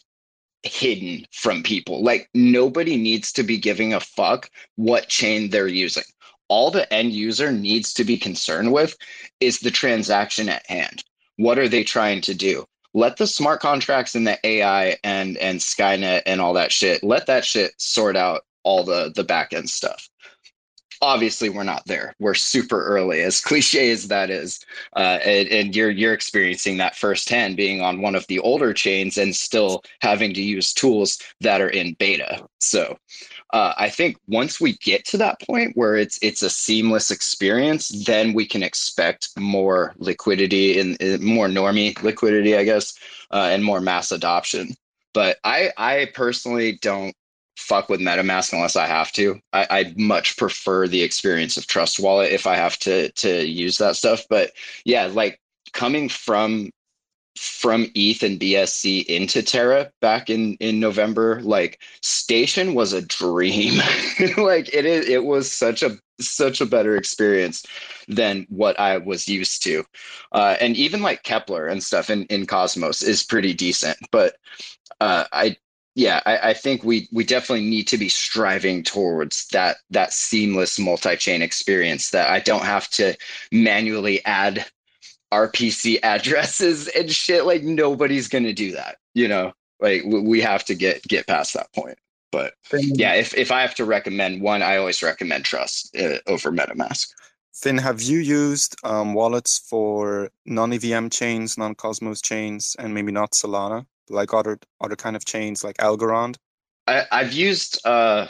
[0.62, 2.02] hidden from people.
[2.02, 6.04] Like nobody needs to be giving a fuck what chain they're using.
[6.48, 8.96] All the end user needs to be concerned with
[9.40, 11.04] is the transaction at hand.
[11.36, 12.66] What are they trying to do?
[12.94, 17.26] let the smart contracts and the AI and and Skynet and all that shit, let
[17.26, 20.07] that shit sort out all the the back end stuff.
[21.00, 22.14] Obviously, we're not there.
[22.18, 24.60] We're super early, as cliche as that is,
[24.96, 29.18] uh, and, and you're you're experiencing that firsthand, being on one of the older chains
[29.18, 32.46] and still having to use tools that are in beta.
[32.60, 32.98] So,
[33.52, 37.88] uh, I think once we get to that point where it's it's a seamless experience,
[38.04, 42.94] then we can expect more liquidity and, more normie liquidity, I guess,
[43.30, 44.74] uh, and more mass adoption.
[45.14, 47.14] But I I personally don't
[47.58, 49.40] fuck with MetaMask unless I have to.
[49.52, 53.78] I, I much prefer the experience of Trust Wallet if I have to to use
[53.78, 54.24] that stuff.
[54.30, 54.52] But
[54.84, 55.40] yeah, like
[55.72, 56.70] coming from
[57.36, 63.78] from ETH and BSC into Terra back in in November, like Station was a dream.
[64.36, 67.64] like it is, it was such a such a better experience
[68.06, 69.84] than what I was used to,
[70.30, 73.98] uh, and even like Keplr and stuff in in Cosmos is pretty decent.
[74.12, 74.36] But
[75.00, 75.56] uh, I
[75.98, 80.78] yeah, I, I, think we we definitely need to be striving towards that that seamless
[80.78, 83.16] multi-chain experience that I don't have to
[83.50, 84.64] manually add
[85.32, 87.46] RPC addresses and shit.
[87.46, 89.52] Like nobody's gonna do that, you know.
[89.80, 91.98] Like we have to get get past that point.
[92.30, 96.52] But yeah, if if I have to recommend one, I always recommend Trust uh, over
[96.52, 97.08] MetaMask.
[97.52, 103.84] Finn, have you used um, wallets for non-EVM chains, non-Cosmos chains, and maybe not Solana,
[104.10, 106.36] like other other kind of chains like Algorand?
[106.86, 108.28] I, have used uh,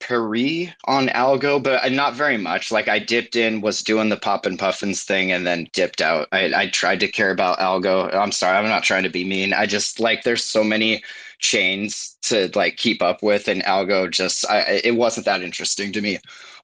[0.00, 2.70] Pera on Algo, but not very much.
[2.70, 6.28] Like I dipped in, was doing the pop and puffins thing, and then dipped out.
[6.32, 8.14] I, I tried to care about Algo.
[8.14, 9.52] I'm sorry, I'm not trying to be mean.
[9.52, 11.02] I just like there's so many
[11.38, 16.02] chains to like keep up with, and Algo just I, it wasn't that interesting to
[16.02, 16.18] me.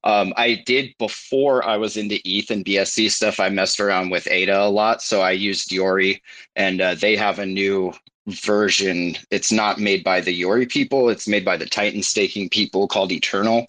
[0.04, 3.40] Um, I did before I was into ETH and BSC stuff.
[3.40, 6.20] I messed around with ADA a lot, so I used Yoroi,
[6.56, 7.92] and uh, they have a new
[8.26, 9.16] version.
[9.30, 11.08] It's not made by the Yoroi people.
[11.08, 13.66] It's made by the Titan staking people called Eternl,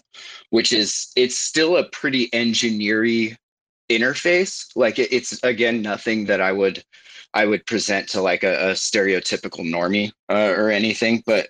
[0.49, 3.37] which is it's still a pretty engineering
[3.89, 4.67] interface.
[4.75, 6.83] Like it, it's again nothing that I would
[7.33, 11.49] I would present to like a, a stereotypical normie uh, or anything, but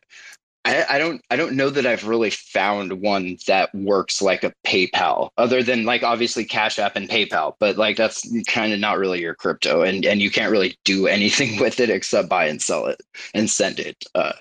[0.65, 4.53] I, I, don't I don't know that I've really found one that works like a
[4.65, 8.97] PayPal, other than like obviously Cash App and PayPal, but like that's kind of not
[8.97, 12.61] really your crypto, and and you can't really do anything with it except buy and
[12.61, 13.01] sell it
[13.33, 14.05] and send it.
[14.15, 14.33] Uh,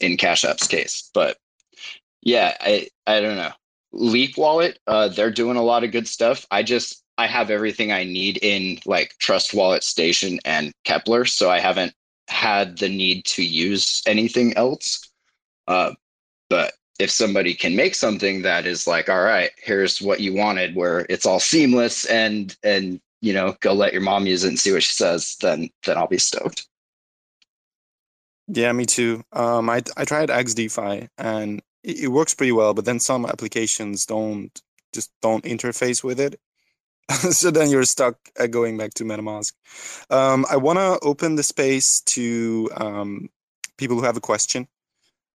[0.00, 1.38] in Cash App's case, but
[2.22, 3.52] yeah, I I don't know.
[3.92, 6.46] Leap Wallet, uh, they're doing a lot of good stuff.
[6.50, 11.50] I just I have everything I need in like Trust Wallet Station and Keplr, so
[11.50, 11.94] I haven't
[12.28, 15.00] had the need to use anything else.
[15.68, 15.92] Uh,
[16.50, 20.74] but if somebody can make something that is like, all right, here's what you wanted,
[20.74, 24.58] where it's all seamless and and you know, go let your mom use it and
[24.58, 26.66] see what she says, then then I'll be stoked.
[28.48, 29.22] Yeah, me too.
[29.32, 34.06] Um, I I tried XDeFi and it, it works pretty well, but then some applications
[34.06, 34.50] don't
[34.92, 36.40] just don't interface with it.
[37.30, 38.16] so then you're stuck
[38.50, 39.52] going back to MetaMask.
[40.10, 43.30] Um, I want to open the space to um,
[43.76, 44.68] people who have a question.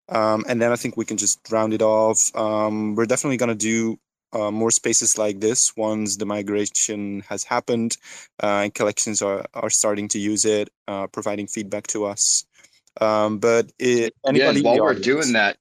[0.10, 2.36] Um, and then I think we can just round it off.
[2.36, 4.00] Um, we're definitely going to do
[4.34, 7.98] uh, more spaces like this once the migration has happened
[8.42, 12.46] uh, and collections are, are starting to use it, uh, providing feedback to us.
[13.00, 15.58] Um, but it, yeah, while we're doing that,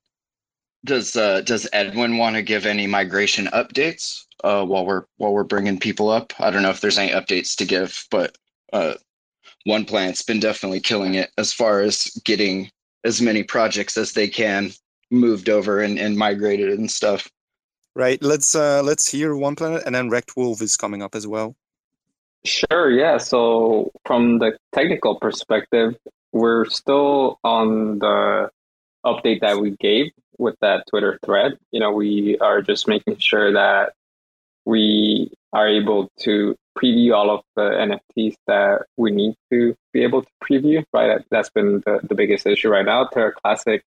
[0.85, 5.45] does uh, does Edwin want to give any migration updates uh, while we're while we're
[5.45, 6.33] bringing people up.
[6.39, 8.37] I don't know if there's any updates to give, but
[8.73, 8.95] uh,
[9.67, 12.71] OnePlanet's been definitely killing it as far as getting
[13.05, 14.71] as many projects as they can
[15.11, 17.29] moved over and, and migrated and stuff.
[17.95, 18.23] Right.
[18.23, 21.55] Let's uh, let's hear OnePlanet, and then Rekt Wolf is coming up as well.
[22.45, 22.91] Sure.
[22.91, 23.19] Yeah.
[23.19, 25.95] So from the technical perspective,
[26.33, 28.51] we're still on the
[29.05, 31.59] update that we gave with that Twitter thread.
[31.71, 33.93] You know, we are just making sure that
[34.65, 40.23] we are able to preview all of the NFTs that we need to be able
[40.23, 41.21] to preview, right?
[41.31, 43.07] That's been the, the biggest issue right now.
[43.07, 43.83] Terra Classic,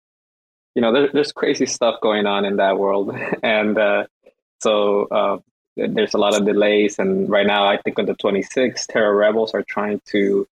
[0.76, 3.16] you know, there, there's crazy stuff going on in that world.
[3.44, 4.06] and uh,
[4.62, 5.38] so uh,
[5.76, 7.00] there's a lot of delays.
[7.00, 10.48] And right now, I think on the 26th, Terra Rebels are trying to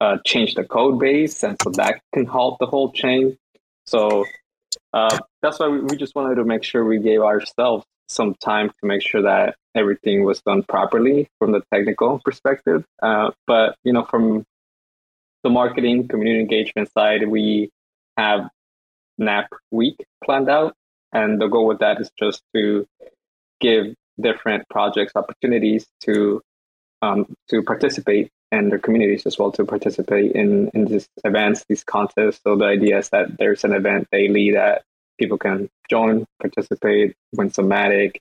[0.00, 1.42] uh, change the code base.
[1.42, 3.36] And so that can halt the whole chain.
[3.86, 4.24] So
[4.92, 8.68] uh, that's why we, we just wanted to make sure we gave ourselves some time
[8.68, 12.84] to make sure that everything was done properly from the technical perspective.
[13.02, 14.44] Uh, but you know, from
[15.44, 17.70] the marketing community engagement side, we
[18.16, 18.48] have
[19.18, 20.74] NAP week planned out,
[21.12, 22.86] and the goal with that is just to
[23.60, 26.42] give different projects opportunities to
[27.02, 31.84] um, to participate and their communities as well to participate in in these events, these
[31.84, 32.40] contests.
[32.42, 34.82] So the idea is that there's an event daily that
[35.18, 38.16] people can join, participate, win some Matic,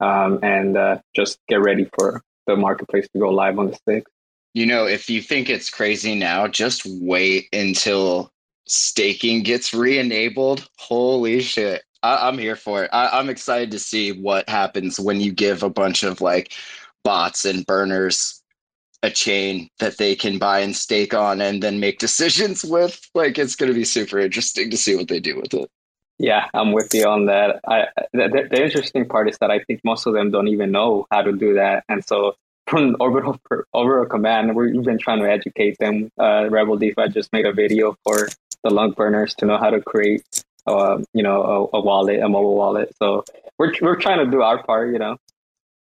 [0.00, 4.06] um, and uh, just get ready for the marketplace to go live on the stick.
[4.54, 8.30] You know, if you think it's crazy now, just wait until
[8.66, 10.68] staking gets re-enabled.
[10.78, 11.82] Holy shit!
[12.02, 12.90] I- am here for it.
[12.92, 16.52] I- I'm excited to see what happens when you give a bunch of like
[17.04, 18.42] bots and burners
[19.02, 23.00] a chain that they can buy and stake on and then make decisions with.
[23.14, 25.70] Like, it's going to be super interesting to see what they do with it.
[26.18, 27.60] Yeah, I'm with you on that.
[27.66, 31.06] I, the, the, interesting part is that I think most of them don't even know
[31.12, 32.34] how to do that, and so
[32.66, 33.40] from orbital
[33.72, 36.10] orbital command, we've been trying to educate them.
[36.18, 38.28] Uh, Rebel DeFi just made a video for
[38.64, 40.24] the LUNC burners to know how to create,
[40.66, 42.92] uh, you know, a, a wallet, a mobile wallet.
[42.98, 43.24] So
[43.58, 45.16] we're we're trying to do our part, you know.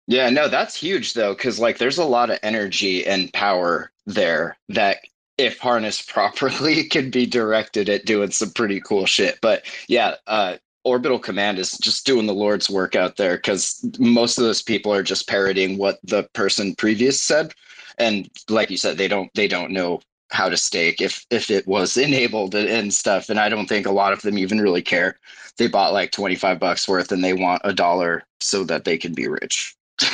[0.07, 4.57] Yeah, no, that's huge though, because like there's a lot of energy and power there
[4.69, 4.99] that
[5.37, 9.39] if harnessed properly, can be directed at doing some pretty cool shit.
[9.41, 14.37] But yeah, uh, Orbital Command is just doing the Lord's work out there because most
[14.37, 17.53] of those people are just parroting what the person previous said,
[17.97, 21.67] and like you said, they don't they don't know how to stake if if it
[21.67, 23.29] was enabled and stuff.
[23.29, 25.17] And I don't think a lot of them even really care.
[25.57, 28.97] They bought like twenty five bucks worth, and they want a dollar so that they
[28.97, 29.75] can be rich.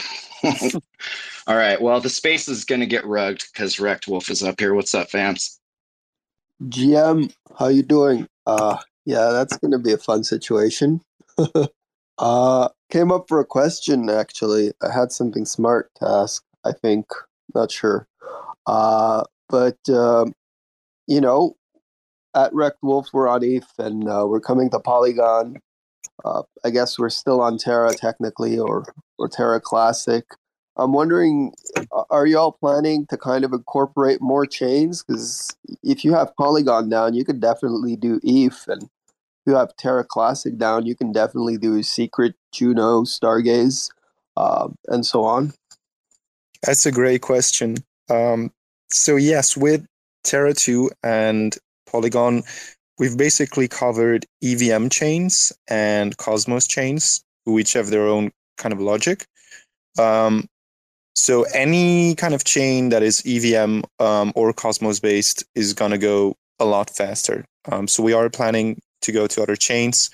[1.47, 1.81] All right.
[1.81, 4.73] Well, the space is going to get rugged because Rekt Wolf is up here.
[4.73, 5.57] What's up, fams?
[6.63, 8.27] GM, how you doing?
[8.45, 11.01] Uh, yeah, that's going to be a fun situation.
[12.19, 14.71] uh, came up for a question actually.
[14.83, 16.43] I had something smart to ask.
[16.63, 17.07] I think,
[17.55, 18.07] not sure.
[18.67, 20.33] Uh, but um,
[21.07, 21.55] you know,
[22.35, 25.57] at Rekt Wolf, we're on ETH and uh, we're coming to Polygon.
[26.23, 28.85] Uh, I guess we're still on Terra technically, or
[29.17, 30.23] or Terra Classic.
[30.81, 31.53] I'm wondering,
[32.09, 35.03] are y'all planning to kind of incorporate more chains?
[35.03, 38.89] Because if you have Polygon down, you could definitely do ETH, and if
[39.45, 43.89] you have Terra Classic down, you can definitely do Secret, Juno, Stargaze,
[44.37, 45.53] uh, and so on.
[46.63, 47.77] That's a great question.
[48.09, 48.51] Um,
[48.91, 49.85] so yes, with
[50.23, 52.43] Terra 2 and Polygon,
[52.99, 59.25] we've basically covered EVM chains and Cosmos chains, which have their own kind of logic.
[59.97, 60.47] Um,
[61.21, 65.99] so any kind of chain that is EVM um, or Cosmos based is going to
[65.99, 67.45] go a lot faster.
[67.71, 70.09] Um, so we are planning to go to other chains.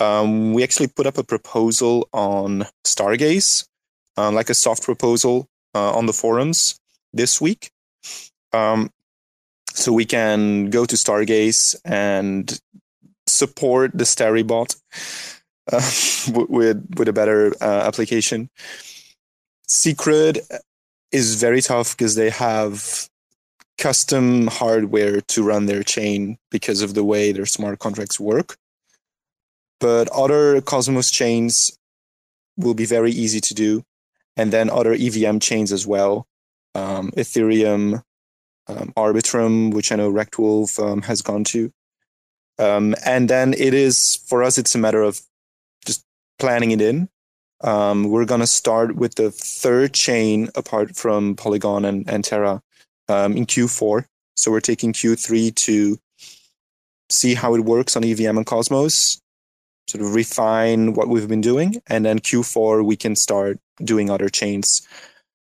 [0.00, 3.66] Um, we actually put up a proposal on Stargaze,
[4.16, 6.80] uh, like a soft proposal uh, on the forums
[7.12, 7.70] this week.
[8.54, 8.88] Um,
[9.74, 12.58] so we can go to Stargaze and
[13.26, 14.74] support the Starrybot
[15.70, 18.48] uh, with with a better uh, application.
[19.66, 20.38] Secret
[21.12, 23.08] is very tough because they have
[23.78, 28.56] custom hardware to run their chain because of the way their smart contracts work.
[29.80, 31.76] But other Cosmos chains
[32.56, 33.82] will be very easy to do.
[34.36, 36.26] And then other EVM chains as well.
[36.74, 38.02] Um, Ethereum,
[38.68, 41.72] um, Arbitrum, which I know Rekt Wolf um, has gone to.
[42.58, 45.20] Um, and then it is, for us, it's a matter of
[45.84, 46.04] just
[46.38, 47.08] planning it in
[47.62, 52.62] um, we're going to start with the third chain apart from Polygon and, and Terra
[53.08, 54.04] um, in Q4.
[54.36, 55.98] So we're taking Q3 to
[57.08, 59.20] see how it works on EVM and Cosmos.
[59.88, 64.28] sort of refine what we've been doing, and then Q4 we can start doing other
[64.28, 64.86] chains,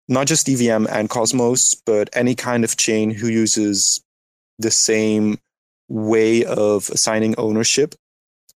[0.08, 4.02] not just EVM and Cosmos, but any kind of chain who uses
[4.58, 5.38] the same
[5.88, 7.94] way of assigning ownership.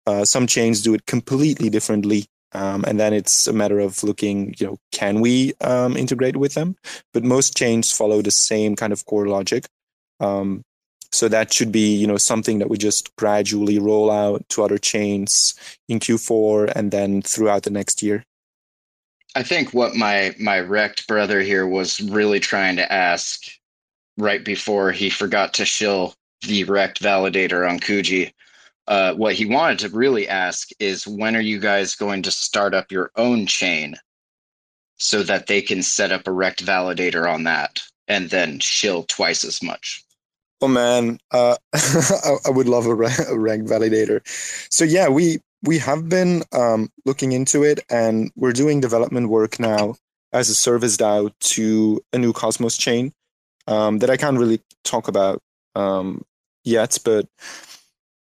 [0.06, 2.26] Uh, some chains do it completely differently.
[2.54, 6.54] Um, and then it's a matter of looking, you know, can we um, integrate with
[6.54, 6.76] them?
[7.14, 9.66] But most chains follow the same kind of core logic.
[10.20, 10.64] Um,
[11.12, 14.80] so that should be, you know, something that we just gradually roll out to other
[14.80, 15.54] chains
[15.88, 18.24] in Q4 and then throughout the next year.
[19.36, 23.44] I think what my my wrecked brother here was really trying to ask
[24.18, 28.33] right before he forgot to shill the wrecked validator on Kuji.
[28.88, 32.74] Uh, what he wanted to really ask is when are you guys going to start
[32.74, 33.96] up your own chain
[34.98, 39.44] so that they can set up a wrecked validator on that and then shill twice
[39.46, 40.04] as much?
[40.62, 44.22] Oh man, uh, I, would love a, a ranked validator.
[44.72, 49.60] So yeah, we we have been um, looking into it, and we're doing development work
[49.60, 49.96] now
[50.32, 53.12] as a service DAO to a new Cosmos chain
[53.68, 55.42] um, that I can't really talk about
[55.76, 56.24] um,
[56.64, 56.98] yet.
[57.04, 57.28] But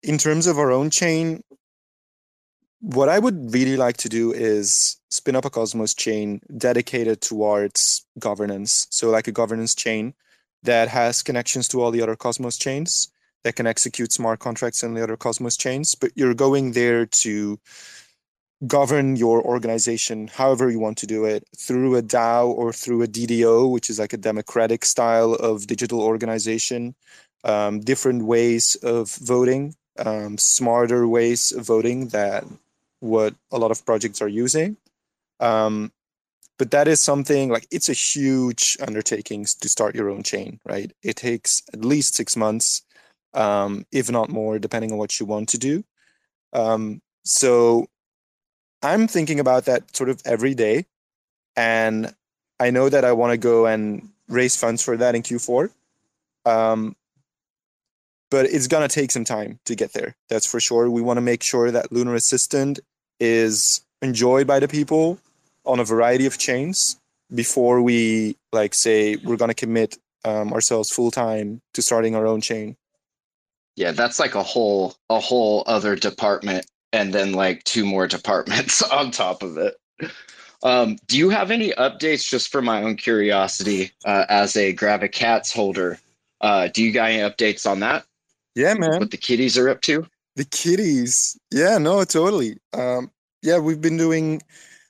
[0.03, 1.43] in terms of our own chain,
[2.81, 8.05] what I would really like to do is spin up a Cosmos chain dedicated towards
[8.17, 8.87] governance.
[8.89, 10.13] So, like a governance chain
[10.63, 13.11] that has connections to all the other Cosmos chains
[13.43, 17.59] that can execute smart contracts in the other Cosmos chains, but you're going there to
[18.67, 23.07] govern your organization however you want to do it through a DAO or through a
[23.07, 26.93] DDO, which is like a democratic style of digital organization,
[27.45, 32.45] um, different ways of voting, um, smarter ways of voting that
[32.99, 34.77] what a lot of projects are using.
[35.39, 35.91] Um,
[36.57, 40.91] but that is something like it's a huge undertaking to start your own chain, right?
[41.01, 42.83] It takes at least six months
[43.33, 45.83] um, if not more, depending on what you want to do.
[46.53, 47.87] Um, so
[48.81, 50.85] I'm thinking about that sort of every day.
[51.55, 52.13] And
[52.59, 55.69] I know that I want to go and raise funds for that in Q4.
[56.45, 56.95] Um,
[58.29, 60.15] but it's going to take some time to get there.
[60.29, 60.89] That's for sure.
[60.89, 62.79] We want to make sure that Lunar Assistant
[63.19, 65.19] is enjoyed by the people
[65.65, 66.97] on a variety of chains
[67.33, 72.25] before we like say we're going to commit um, ourselves full time to starting our
[72.25, 72.75] own chain
[73.75, 78.81] yeah that's like a whole a whole other department and then like two more departments
[78.91, 79.75] on top of it
[80.61, 85.53] um, do you have any updates just for my own curiosity uh, as a Gravicats
[85.53, 85.99] holder
[86.41, 88.05] uh, do you got any updates on that
[88.59, 90.05] yeah man what the kitties are up to
[90.35, 94.41] the kitties yeah no totally um, yeah we've been doing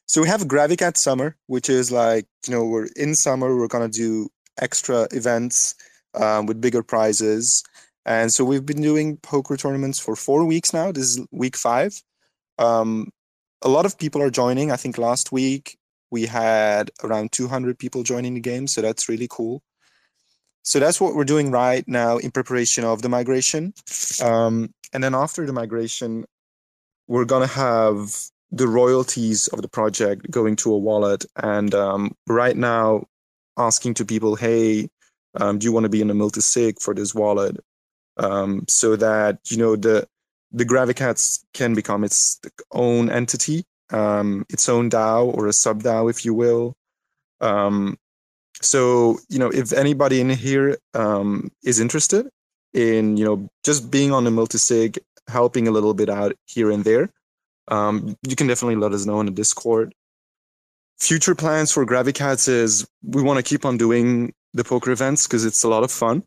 [0.05, 3.88] so we have gravicat summer which is like you know we're in summer we're gonna
[3.88, 4.28] do
[4.59, 5.76] extra events
[6.15, 7.63] um, with bigger prizes
[8.05, 10.91] and so we've been doing poker tournaments for four weeks now.
[10.91, 12.01] This is week five.
[12.57, 13.11] Um,
[13.61, 14.72] a lot of people are joining.
[14.72, 15.78] I think last week
[16.09, 18.65] we had around 200 people joining the game.
[18.65, 19.61] So that's really cool.
[20.64, 23.74] So that's what we're doing right now in preparation of the migration.
[24.24, 26.26] Um, and then after the migration,
[27.07, 28.16] we're going to have
[28.51, 31.26] the royalties of the project going to a wallet.
[31.36, 33.05] And um, right now,
[33.57, 34.89] asking to people, hey,
[35.36, 37.57] um, do you want to be in a multi-sig for this wallet?
[38.20, 40.07] um, so that you know the
[40.51, 42.39] the Gravicats can become its
[42.72, 46.76] own entity, um, its own DAO or a sub DAO, if you will.
[47.39, 47.97] Um,
[48.62, 52.28] so you know, if anybody in here um, is interested
[52.74, 54.97] in you know just being on a multisig,
[55.28, 57.10] helping a little bit out here and there,
[57.68, 59.93] um, you can definitely let us know in the Discord.
[60.99, 65.45] Future plans for Gravicats is we want to keep on doing the poker events because
[65.45, 66.24] it's a lot of fun.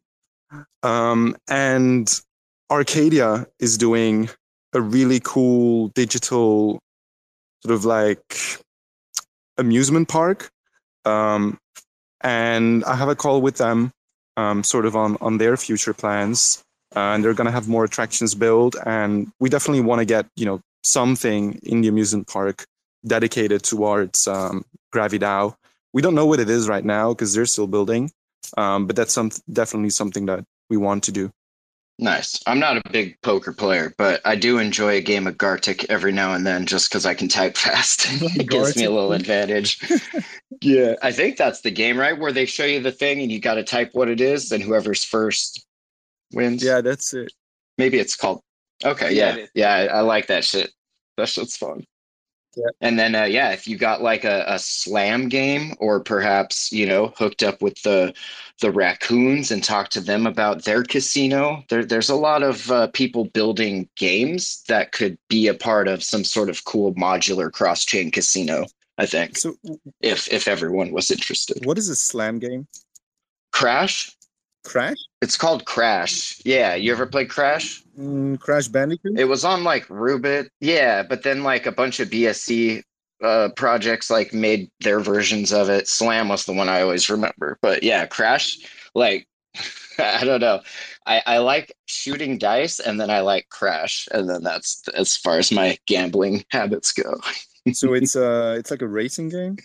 [0.83, 2.21] Um, and
[2.71, 4.31] Arcadia is doing
[4.73, 6.81] a really cool digital
[7.63, 8.59] sort of like
[9.59, 10.51] amusement park.
[11.05, 11.59] Um,
[12.23, 13.93] and I have a call with them
[14.37, 16.63] um, sort of on, on their future plans.
[16.95, 18.77] Uh, and they're going to have more attractions built.
[18.85, 22.65] And we definitely want to get, you know, something in the amusement park
[23.07, 24.65] dedicated towards um,
[24.95, 25.55] GraviDAO.
[25.95, 28.11] We don't know what it is right now because they're still building.
[28.57, 31.31] Um, but that's some definitely something that we want to do.
[32.03, 32.43] Nice.
[32.49, 36.11] I'm not a big poker player, but I do enjoy a game of Gartic every
[36.11, 38.07] now and then just because I can type fast.
[38.11, 39.79] it gives me a little advantage.
[40.61, 40.97] yeah.
[41.01, 42.19] I think that's the game, right?
[42.19, 44.61] Where they show you the thing and you got to type what it is, and
[44.65, 45.65] whoever's first
[46.33, 46.65] wins.
[46.65, 47.33] Yeah, that's it.
[47.79, 48.41] Maybe it's called.
[48.85, 49.15] Okay.
[49.15, 49.37] Yeah.
[49.37, 49.47] Yeah.
[49.55, 50.73] yeah I, I like that shit.
[51.19, 51.85] That shit's fun.
[52.57, 52.69] Yeah.
[52.81, 56.87] And then, uh, yeah, if you got like a, a slam game, or perhaps you
[56.87, 58.13] know hooked up with the
[58.61, 62.89] the raccoons and talked to them about their casino, there, there's a lot of uh,
[62.89, 67.85] people building games that could be a part of some sort of cool modular cross
[67.85, 68.67] chain casino.
[68.99, 69.55] I think So,
[70.01, 72.67] if if everyone was interested, what is a slam game?
[73.53, 74.15] Crash.
[74.65, 74.97] Crash?
[75.21, 76.41] It's called Crash.
[76.45, 77.83] Yeah, you ever played Crash?
[77.99, 79.19] Mm, Crash Bandicoot?
[79.19, 80.49] It was on like Roobet.
[80.61, 82.83] Yeah, but then like a bunch of BSC
[83.23, 85.89] uh, projects like made their versions of it.
[85.89, 87.59] Slam was the one I always remember.
[87.63, 88.59] But yeah, Crash,
[88.95, 89.27] like
[89.99, 90.61] I don't know.
[91.07, 94.09] I, I like shooting dice and then I like Crash.
[94.13, 97.21] And then that's as far as my gambling habits go.
[97.73, 99.57] so it's uh it's like a racing game.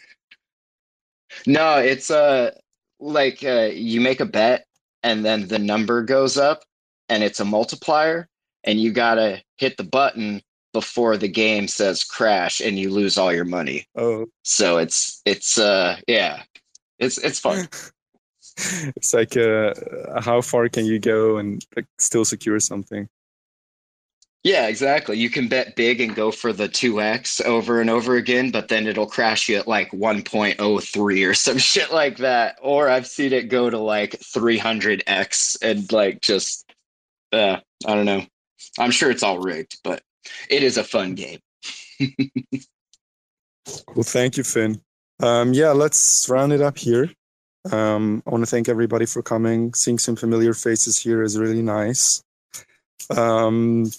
[1.45, 2.51] No, it's uh
[2.99, 4.66] like uh, you make a bet
[5.03, 6.63] and then the number goes up
[7.09, 8.27] and it's a multiplier
[8.63, 10.41] and you gotta hit the button
[10.73, 13.85] before the game says crash and you lose all your money.
[13.95, 16.43] Oh, So it's it's uh yeah.
[16.99, 17.67] It's it's fun.
[18.95, 19.73] it's like uh,
[20.19, 23.07] how far can you go and like still secure something?
[24.47, 25.17] Yeah, exactly.
[25.17, 28.87] You can bet big and go for the 2x over and over again, but then
[28.87, 32.57] it'll crash you at like 1.03 or some shit like that.
[32.61, 36.63] Or I've seen it go to like 300x and like just,
[37.33, 38.23] uh, I don't know.
[38.79, 40.01] I'm sure it's all rigged, but
[40.49, 41.39] it is a fun game.
[43.95, 44.79] Well, thank you, Finn.
[45.21, 47.11] Um, yeah, let's round it up here.
[47.69, 49.73] Um, I want to thank everybody for coming.
[49.73, 52.23] Seeing some familiar faces here is really nice.
[53.09, 53.89] Um,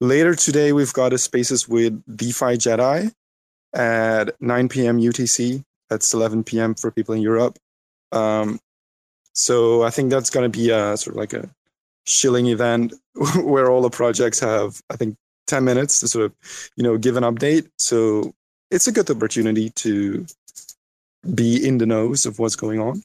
[0.00, 3.12] later today, we've got a Spaces with DeFi Jedi
[3.72, 4.98] at 9 p.m.
[4.98, 5.62] UTC.
[5.88, 6.74] That's 11 p.m.
[6.74, 7.58] for people in Europe.
[8.12, 8.58] Um,
[9.32, 11.48] so I think that's going to be a sort of like a
[12.06, 12.94] shilling event
[13.42, 16.32] where all the projects have, I think, 10 minutes to sort of,
[16.76, 17.68] you know, give an update.
[17.78, 18.32] So
[18.70, 20.26] it's a good opportunity to
[21.34, 23.02] be in the nose of what's going on.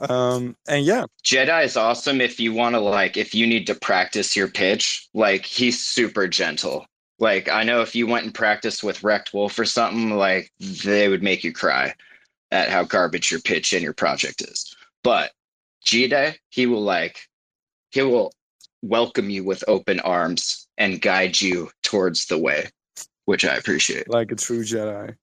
[0.00, 3.74] Um, and yeah, Jedi is awesome if you want to like if you need to
[3.74, 5.08] practice your pitch.
[5.14, 6.86] Like he's super gentle.
[7.18, 11.08] Like I know if you went and practiced with Rekt Wolf or something, like they
[11.08, 11.94] would make you cry
[12.50, 14.76] at how garbage your pitch and your project is.
[15.02, 15.32] But
[15.84, 17.26] Jedi, he will like
[17.90, 18.32] he will
[18.82, 22.68] welcome you with open arms and guide you towards the way,
[23.24, 24.08] which I appreciate.
[24.10, 25.16] like a true Jedi.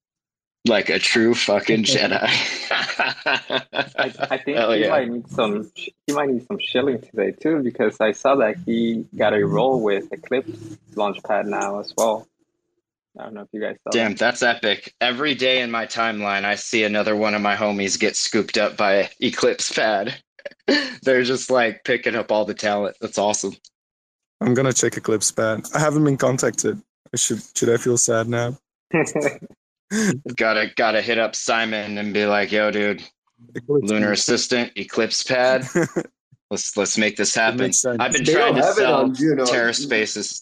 [0.65, 2.21] Like a true fucking Jedi.
[2.21, 4.89] I, I think Hell he yeah.
[4.89, 5.69] might need some.
[5.75, 9.81] He might need some shilling today too, because I saw that he got a role
[9.81, 12.27] with Eclipse Launchpad now as well.
[13.19, 13.91] I don't know if you guys saw.
[13.91, 13.93] that.
[13.93, 14.93] Damn, that's epic.
[15.01, 18.77] Every day in my timeline, I see another one of my homies get scooped up
[18.77, 20.15] by Eclipse Pad.
[21.03, 22.97] They're just like picking up all the talent.
[23.01, 23.53] That's awesome.
[24.41, 25.65] I'm gonna check Eclipse Pad.
[25.75, 26.81] I haven't been contacted.
[27.13, 28.57] I should should I feel sad now?
[30.35, 33.03] Gotta gotta hit up Simon and be like, "Yo, dude,
[33.55, 35.67] Eclipse Lunar Assistant, Eclipse Pad.
[36.51, 39.45] Let's let's make this happen." I've been They trying to have sell on Juno.
[39.45, 40.39] Terra Spaces.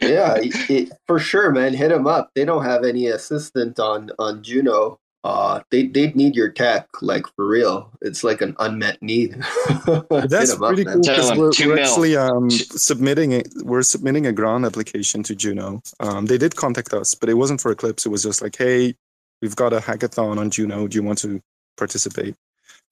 [0.00, 1.74] yeah, it, it- for sure, man.
[1.74, 2.30] Hit them up.
[2.34, 4.98] They don't have any assistant on on Juno.
[5.24, 7.90] Uh, they they need your tech, like for real.
[8.00, 9.34] It's like an unmet need.
[10.10, 13.48] That's up, pretty cool Tell because 'em, we're, we're actually um, submitting it.
[13.62, 15.80] We're submitting a grant application to Juno.
[16.00, 18.04] Um, they did contact us, but it wasn't for Eclipse.
[18.04, 18.96] It was just like, hey,
[19.40, 20.88] we've got a hackathon on Juno.
[20.88, 21.40] Do you want to
[21.76, 22.34] participate?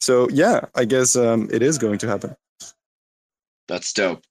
[0.01, 2.37] So yeah, I guess um, it is going to happen.
[3.67, 4.23] That's dope.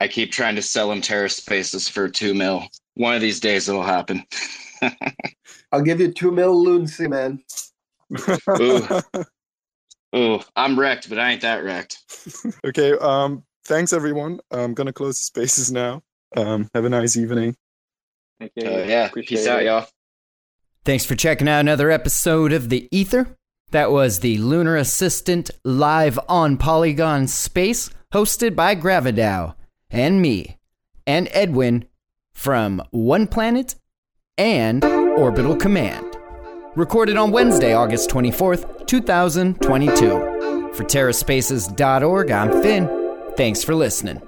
[0.00, 2.64] I keep trying to sell them Terra Spaces for two mil.
[2.94, 4.24] One of these days it'll happen.
[5.72, 7.42] I'll give you two mil lunacy, man.
[8.60, 8.86] Ooh.
[10.16, 11.98] Ooh, I'm wrecked, but I ain't that wrecked.
[12.66, 12.92] okay.
[12.92, 14.40] Um, thanks everyone.
[14.50, 16.02] I'm gonna close the spaces now.
[16.36, 17.56] Um, have a nice evening.
[18.38, 18.66] Thank you.
[18.66, 19.86] Uh, yeah, Appreciate peace out, y'all.
[20.84, 23.36] Thanks for checking out another episode of The Ether.
[23.70, 29.54] That was the Lunar Assistant live on Polygon Space, hosted by GraviDAO
[29.90, 30.58] and me
[31.06, 31.86] and Edwin
[32.32, 33.74] from OnePlanet
[34.38, 36.04] and Orbital Command.
[36.76, 39.94] Recorded on Wednesday, August 24th, 2022.
[40.74, 42.88] For TerraSpaces.org, I'm Finn.
[43.36, 44.27] Thanks for listening.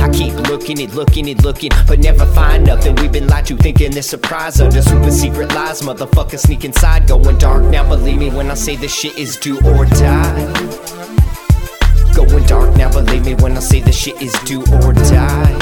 [0.00, 2.94] I keep looking and looking and looking, but never find nothing.
[2.96, 5.82] We've been lied to, thinking this surprise under super secret lies.
[5.82, 7.62] Motherfucker sneak inside, going dark.
[7.64, 11.06] Now believe me when I say this shit is do or die.
[12.14, 15.52] Going dark now, believe me when I say this shit is do or die.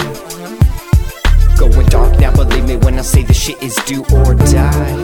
[1.59, 5.04] Going dark now, believe me when I say this shit is do or die.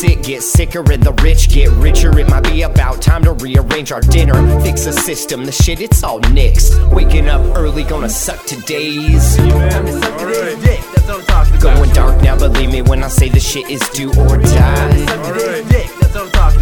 [0.00, 3.92] sick get sicker and the rich get richer, it might be about time to rearrange
[3.92, 4.34] our dinner.
[4.62, 6.72] Fix the system, the shit, it's all nixed.
[6.92, 9.36] Waking up early, gonna suck today's.
[11.60, 15.06] Going dark now, believe me when I say the shit is do or die.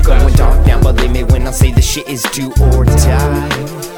[0.03, 3.98] Going dark now, believe me when I say the shit is do or die.